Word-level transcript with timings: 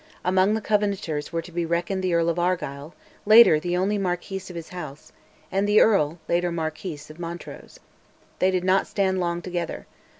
Among 0.25 0.55
the 0.55 0.61
Covenanters 0.61 1.31
were 1.31 1.43
to 1.43 1.51
be 1.51 1.63
reckoned 1.63 2.03
the 2.03 2.15
Earl 2.15 2.29
of 2.29 2.39
Argyll 2.39 2.95
(later 3.23 3.59
the 3.59 3.77
only 3.77 3.99
Marquis 3.99 4.41
of 4.49 4.55
his 4.55 4.69
House), 4.69 5.11
and 5.51 5.67
the 5.67 5.79
Earl, 5.79 6.17
later 6.27 6.51
Marquis, 6.51 6.97
of 7.11 7.19
Montrose. 7.19 7.79
They 8.39 8.49
did 8.49 8.63
not 8.63 8.87
stand 8.87 9.19
long 9.19 9.43
together. 9.43 9.85